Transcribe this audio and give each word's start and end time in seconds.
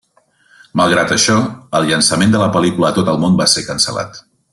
Malgrat 0.79 1.11
això, 1.15 1.35
el 1.79 1.85
llançament 1.89 2.33
de 2.37 2.41
la 2.45 2.51
pel·lícula 2.59 2.89
a 2.91 2.95
tot 2.99 3.13
el 3.15 3.21
món 3.27 3.37
va 3.43 3.49
ser 3.53 3.65
cancel·lat. 3.69 4.19